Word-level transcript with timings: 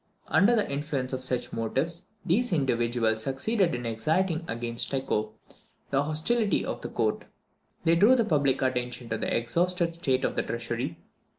Under 0.29 0.55
the 0.55 0.67
influence 0.67 1.13
of 1.13 1.23
such 1.23 1.53
motives, 1.53 2.07
these 2.25 2.51
individuals 2.51 3.21
succeeded 3.21 3.75
in 3.75 3.85
exciting 3.85 4.43
against 4.47 4.89
Tycho 4.89 5.33
the 5.91 6.01
hostility 6.05 6.65
of 6.65 6.81
the 6.81 6.89
court. 6.89 7.25
They 7.83 7.95
drew 7.95 8.15
the 8.15 8.25
public 8.25 8.63
attention 8.63 9.09
to 9.09 9.19
the 9.19 9.31
exhausted 9.37 9.93
state 9.93 10.25
of 10.25 10.35
the 10.35 10.41
treasury. 10.41 10.97